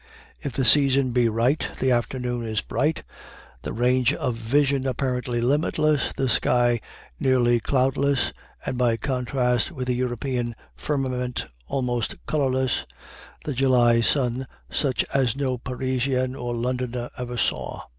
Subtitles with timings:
[0.41, 3.03] If the season be right the afternoon is bright,
[3.61, 6.81] the range of vision apparently limitless, the sky
[7.19, 8.33] nearly cloudless
[8.65, 12.87] and, by contrast with the European firmament, almost colorless,
[13.45, 17.81] the July sun such as no Parisian or Londoner ever saw.